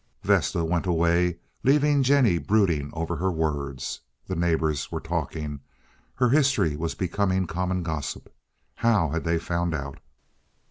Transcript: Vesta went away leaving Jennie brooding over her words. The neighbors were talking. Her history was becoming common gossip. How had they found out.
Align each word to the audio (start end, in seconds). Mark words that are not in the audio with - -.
Vesta 0.23 0.65
went 0.65 0.87
away 0.87 1.37
leaving 1.63 2.01
Jennie 2.01 2.39
brooding 2.39 2.89
over 2.95 3.17
her 3.17 3.29
words. 3.31 3.99
The 4.25 4.35
neighbors 4.35 4.91
were 4.91 4.99
talking. 4.99 5.59
Her 6.15 6.29
history 6.29 6.75
was 6.75 6.95
becoming 6.95 7.45
common 7.45 7.83
gossip. 7.83 8.33
How 8.77 9.09
had 9.09 9.25
they 9.25 9.37
found 9.37 9.75
out. 9.75 9.99